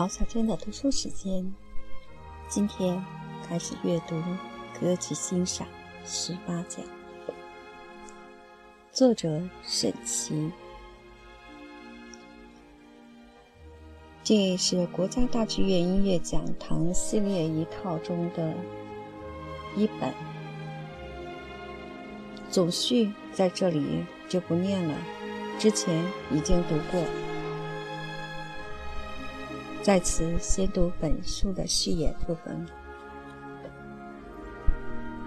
[0.00, 1.52] 毛小娟的读书时间，
[2.48, 3.04] 今天
[3.46, 4.18] 开始阅读
[4.80, 5.68] 歌曲欣赏
[6.06, 6.82] 十八讲，
[8.90, 10.50] 作者沈琦。
[14.24, 18.54] 这是国家大剧院音乐讲堂系列一套中的
[19.76, 20.14] 一本，
[22.48, 24.96] 总序在这里就不念了，
[25.58, 27.04] 之前已经读过。
[29.82, 32.66] 在此先读本书的序言部分。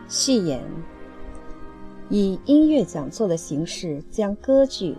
[0.08, 0.62] 序言
[2.10, 4.96] 以音乐讲座的形式，将歌剧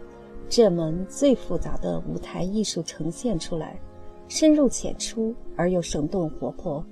[0.48, 3.78] 这门最复杂的舞台艺术呈现出来，
[4.28, 6.84] 深入浅出而又生动活泼，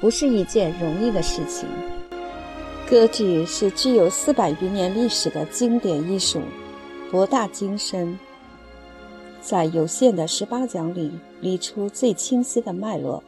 [0.00, 1.68] 不是一件容易的事情。
[2.88, 6.40] 歌剧是具有四百余年历史的经典艺术，
[7.10, 8.16] 博大精深。
[9.44, 13.22] 在有限的十八讲里理出最清晰的脉络，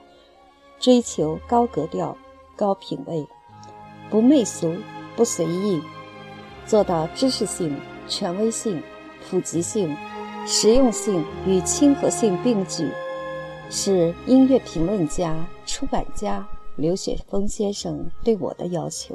[0.81, 2.17] 追求高格调、
[2.57, 3.27] 高品位，
[4.09, 4.75] 不媚俗、
[5.15, 5.79] 不随意，
[6.65, 8.83] 做到知识性、权威性、
[9.29, 9.95] 普及性、
[10.47, 12.91] 实用性与亲和性并举，
[13.69, 19.15] 是音乐评论家、出版家刘雪峰先生对我的要求。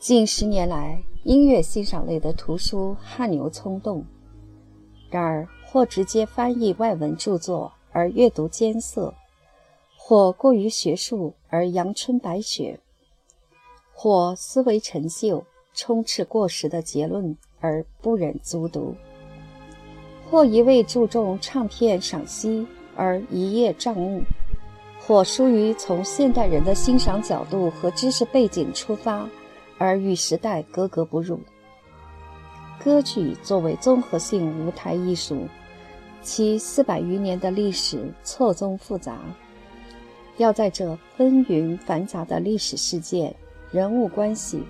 [0.00, 4.04] 近十年来，音乐欣赏类的图书汗牛充栋。
[5.10, 9.14] 然而，或直接翻译外文著作而阅读艰涩，
[9.96, 12.78] 或过于学术而阳春白雪，
[13.92, 18.94] 或思维陈旧，充斥过时的结论而不忍卒读，
[20.30, 24.20] 或一味注重唱片赏析而一叶障目，
[25.00, 29.28] 或疏于从现代人的欣赏角度和知识背景出发
[29.78, 31.40] 而与时代格格不入。
[32.82, 35.46] 歌剧作为综合性舞台艺术，
[36.22, 39.18] 其四百余年的历史错综复杂，
[40.36, 43.34] 要在这纷纭繁杂的历史事件、
[43.72, 44.62] 人物关系、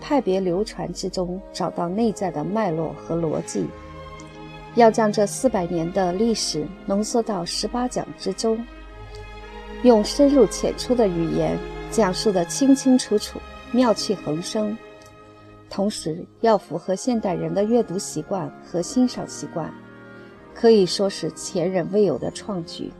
[0.00, 3.66] 派别流传之中找到内在的脉络和逻辑，
[4.76, 8.64] 要将这四百年的历史浓缩到十八讲之中，
[9.82, 11.58] 用深入浅出的语言
[11.90, 13.40] 讲述得清清楚楚、
[13.72, 14.76] 妙趣横生。
[15.70, 19.72] 同时要符合现代人的阅读习惯和欣赏习惯，
[20.52, 22.92] 可以说是前人未有的创举。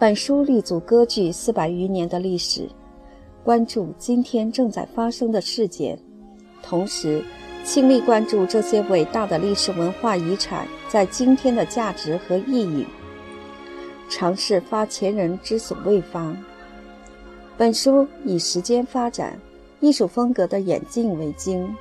[0.00, 2.68] 本书立足歌剧四百余年的历史，
[3.44, 5.96] 关注今天正在发生的事件，
[6.60, 7.24] 同时
[7.62, 12.84] 倾力关注这些伟大的历史文化遗产在今天的价值和意义，
[14.08, 16.36] 尝试发前人之所未发。
[17.56, 19.38] 本书以时间发展。
[19.82, 21.76] 艺术风格的演进为经，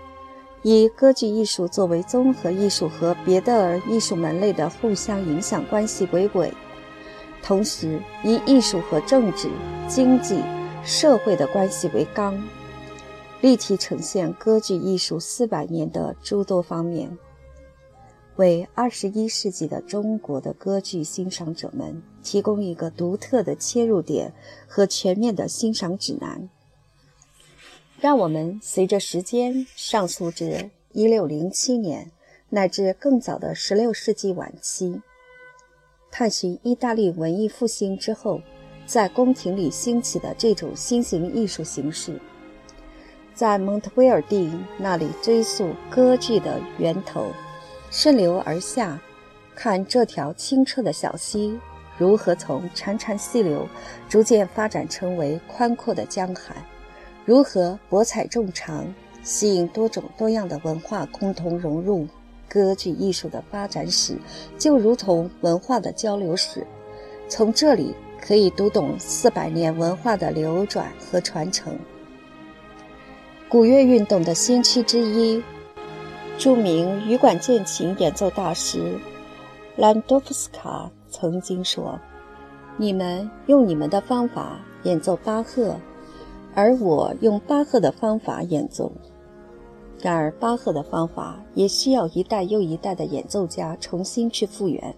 [0.63, 6.51] 以歌剧艺术作为综合艺术和别的艺术门类的互相影响关系为轨，
[7.43, 9.47] 同时以艺术和政治、
[9.87, 10.41] 经济、
[10.83, 12.43] 社会的关系为纲，
[13.39, 17.15] 立体呈现歌剧艺术四百年的诸多方面，
[18.37, 24.33] 为二十一世纪的中国的歌剧欣赏者们提供一个独特的切入点
[24.67, 26.49] 和全面的欣赏指南。
[28.01, 32.09] 让我们随着时间上溯至一六零七年，
[32.49, 34.99] 乃至更早的十六世纪晚期，
[36.09, 38.41] 探寻意大利文艺复兴之后
[38.87, 42.19] 在宫廷里兴起的这种新型艺术形式，
[43.35, 47.27] 在蒙特威尔第那里追溯歌剧的源头，
[47.91, 48.99] 顺流而下，
[49.53, 51.59] 看这条清澈的小溪
[51.99, 53.67] 如何从潺潺细流
[54.09, 56.55] 逐渐发展成为宽阔的江海。
[57.31, 58.93] 如何博采众长，
[59.23, 62.05] 吸引多种多样的文化共同融入？
[62.49, 64.17] 歌剧艺术的发展史
[64.57, 66.67] 就如同文化的交流史，
[67.29, 71.73] 从这里可以读懂四百年文化的流转和传承。
[73.47, 75.41] 古乐运动的先驱之一，
[76.37, 78.99] 著名羽管键琴演奏大师
[79.77, 81.97] 兰多夫斯卡曾经说
[82.75, 85.77] ：“你们用你们的方法演奏巴赫。”
[86.53, 88.91] 而我用巴赫的方法演奏，
[90.01, 94.93] 然而巴赫的方法也需要一代又一代的演奏家重新去复原，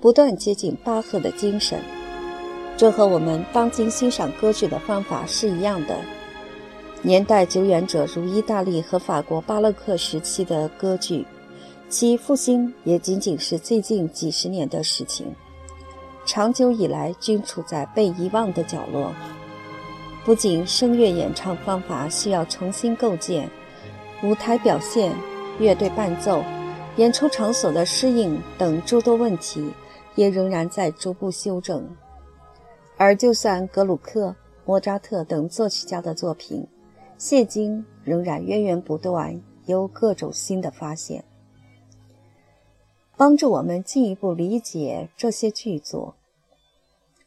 [0.00, 1.80] 不断接近巴赫的精神。
[2.76, 5.96] 这和我们当今欣赏歌剧的方法是一样的。
[7.00, 11.26] 年代久远者如意大利和法国巴洛克时期的歌剧，
[11.88, 15.26] 其复兴也仅仅是最近几十年的事情，
[16.26, 19.12] 长久以来均处在被遗忘的角落。
[20.28, 23.48] 不仅声乐演唱方法需要重新构建，
[24.22, 25.10] 舞台表现、
[25.58, 26.44] 乐队伴奏、
[26.98, 29.72] 演出场所的适应等诸多问题，
[30.16, 31.82] 也仍然在逐步修正。
[32.98, 34.36] 而就算格鲁克、
[34.66, 36.68] 莫扎特等作曲家的作品，
[37.16, 41.24] 现今仍然源源不断有各种新的发现，
[43.16, 46.16] 帮助我们进一步理解这些剧作。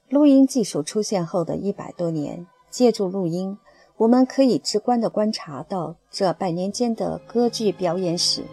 [0.07, 3.56] 录音技术出现后的一百多年，借助录音，
[3.97, 8.44] 我们可以直观地观察到这百年间的歌剧表演史，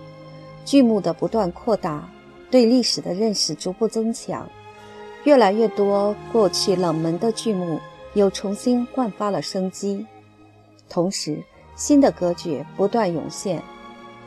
[0.66, 2.10] 剧目的不断扩大，
[2.50, 4.46] 对历史的认识逐步增强。
[5.24, 7.80] 越来越多过去冷门的剧目
[8.14, 10.06] 又重新焕发了生机，
[10.88, 11.42] 同时
[11.76, 13.62] 新的歌剧不断涌现。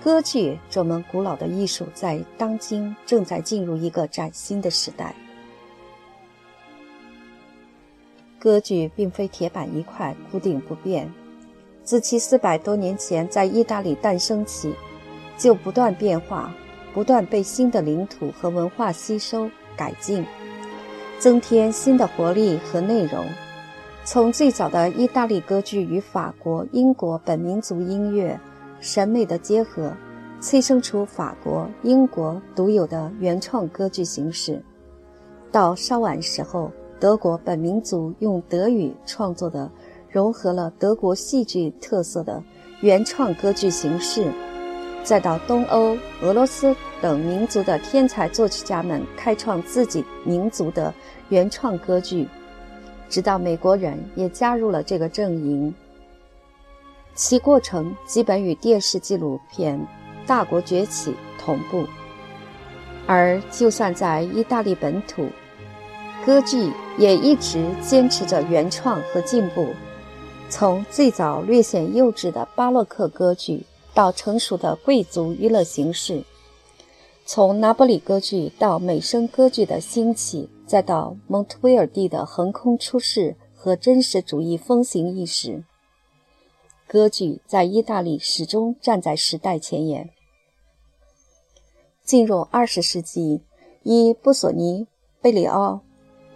[0.03, 5.13] 歌剧这门古老的艺术在当今正在进入一个崭新的时代。
[8.41, 11.13] 歌剧并非铁板一块、固定不变，
[11.83, 14.73] 自其四百多年前在意大利诞生起，
[15.37, 16.51] 就不断变化，
[16.91, 19.47] 不断被新的领土和文化吸收
[19.77, 20.25] 改进。
[21.19, 23.23] 增添新的活力和内容。
[24.03, 28.39] 从最早的意大利歌剧与法国、英国本民族音乐
[28.79, 29.93] 审美的结合，
[30.39, 34.55] 催生出法国、英国独有的原创歌剧形式；
[35.51, 36.71] 到稍晚时候，
[37.01, 39.67] 德国本民族用德语创作的，
[40.07, 42.41] 融合了德国戏剧特色的
[42.81, 44.31] 原创歌剧形式。
[45.03, 50.93] 再到东欧、俄罗斯等民族的天才作曲家们开创自己民族的
[51.29, 52.27] 原创歌剧，
[53.09, 55.73] 直到美国人也加入了这个阵营，
[57.15, 59.75] 其过程基本与电视纪录片
[60.27, 61.11] 《大国崛起》
[61.43, 61.83] 同步。
[63.07, 65.25] 而就算在意大利本土，
[66.25, 69.67] 歌剧也一直坚持着原创和进步，
[70.49, 73.65] 从最早略显幼稚的巴洛克歌剧。
[73.93, 76.23] 到成熟的贵族娱乐形式，
[77.25, 85.65] 从拿波里歌剧到美声歌剧的兴起，再到蒙特威尔第的横空出世和真实主义风行一时，
[86.87, 90.09] 歌剧在意大利始终站在时代前沿。
[92.05, 93.41] 进入二十世纪，
[93.83, 94.87] 以布索尼、
[95.21, 95.81] 贝里奥、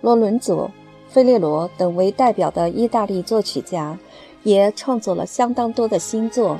[0.06, 0.70] 罗伦佐、
[1.10, 3.98] 费列罗等为代表的意大利作曲家，
[4.44, 6.60] 也创作了相当多的新作。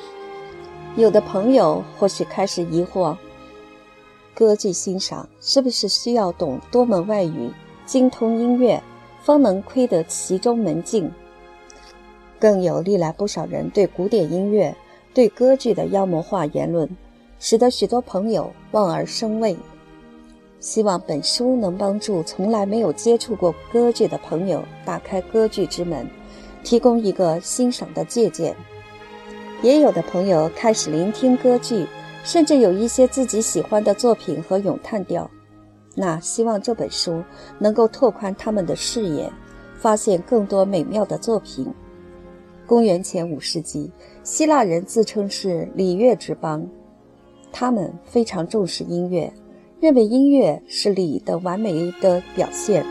[0.96, 3.16] 有的朋友或许开始疑惑：
[4.34, 7.52] 歌剧欣赏是不是需要懂多门外语、
[7.86, 8.82] 精通音乐，
[9.22, 11.12] 方能窥得其中门径？
[12.40, 14.76] 更有历来不少人对古典音乐、
[15.14, 16.90] 对歌剧的妖魔化言论，
[17.40, 19.56] 使得许多朋友望而生畏。
[20.60, 26.08] 希望本书能帮助从来没有接触过歌剧的朋友打开歌剧之门，
[26.64, 28.56] 提供一个欣赏的借鉴。
[29.62, 31.86] 也有的朋友开始聆听歌剧，
[32.24, 35.30] 甚至有一些自己喜欢的作品和咏叹调。
[35.96, 37.24] 那希望这本书
[37.58, 39.32] 能够拓宽他们的视野，
[39.78, 41.72] 发现更多美妙的作品。
[42.68, 43.92] 公元前五世纪，
[44.24, 46.68] 希腊人自称是礼乐之邦，
[47.52, 49.32] 他们非常重视音乐，
[49.86, 52.84] 认为音乐是礼的完美的表现。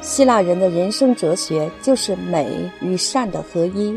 [0.00, 2.48] 希腊人的人生哲学就是美
[2.80, 3.94] 与善的合一。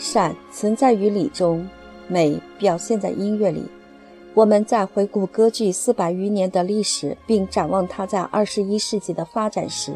[0.00, 1.64] 善存在于礼中，
[2.08, 3.62] 美表现在音乐里。
[4.34, 9.92] 我们在回顾歌剧四百余年的历史，并展望它在二十一世纪的发展时，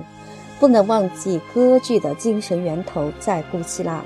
[0.61, 4.05] 不能忘记歌剧的精神源头在古希腊。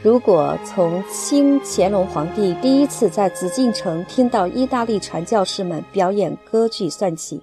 [0.00, 7.42] 如果从清乾隆皇帝第一次在紫禁城听到意大利传教士们表演歌剧算起，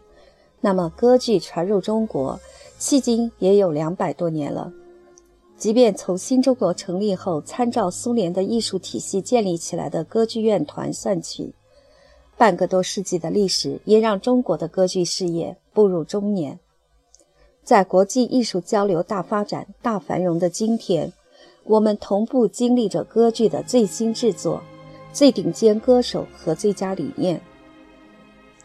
[0.61, 2.39] 那么歌剧传入中国，
[2.79, 4.71] 迄今也有两百多年了。
[5.57, 11.53] 即便从新中国成立后，参照苏联的艺术体系建立起来的歌剧院团算起，
[12.37, 16.57] 半个多世纪的历史也让中国的歌剧事业步入中年。
[17.65, 21.11] 在国际艺术交流大发展、大繁荣的今天，
[21.65, 24.61] 我们同步经历着歌剧的最新制作、
[25.11, 27.41] 最顶尖歌手和最佳理念。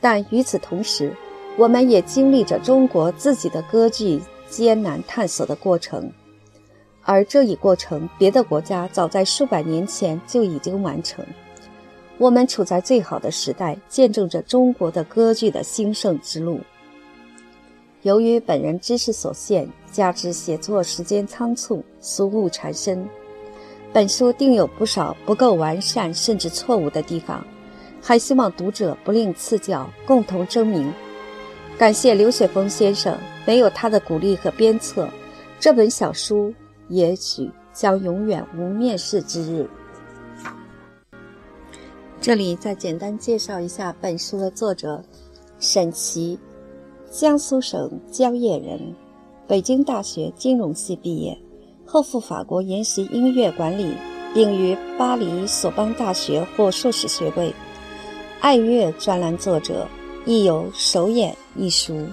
[0.00, 1.14] 但与此同时，
[1.58, 6.12] 我们也经历着中国自己的歌剧艰难探索的过程。
[7.02, 11.24] 而这一过程，别的国家早在数百年前就已经完成。
[12.18, 16.60] 我们处在最好的时代，见证着中国的歌剧的兴盛之路。
[18.02, 23.06] 由于本人知识所限，加之写作时间仓促，俗误缠身，
[23.92, 27.46] 本书定有不少不够完善甚至错误的地方，
[28.00, 30.92] 还希望读者不吝赐教，共同争明。
[31.78, 35.08] 感谢刘雪峰先生，没有他的鼓励和鞭策，
[35.58, 36.54] 这本小书。
[36.88, 39.70] 也许将永远无面世之日。
[42.20, 45.00] 这里再简单介绍一下本书的作者
[45.60, 46.36] 沈琦，
[47.10, 48.94] 江苏省蕉叶人，
[49.48, 51.36] 北京大学金融系毕业，
[51.84, 53.92] 后赴法国研习音乐管理，
[54.32, 57.52] 并于巴黎索邦大学获硕士学位。
[58.38, 59.88] 爱乐专栏作者，
[60.24, 62.06] 亦有首演一书。